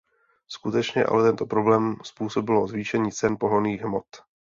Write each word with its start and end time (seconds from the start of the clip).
Skutečně 0.47 1.03
ale 1.05 1.23
tento 1.23 1.45
problém 1.45 1.95
způsobilo 2.03 2.67
zvýšení 2.67 3.11
cen 3.11 3.37
pohonných 3.39 3.81
hmot? 3.81 4.05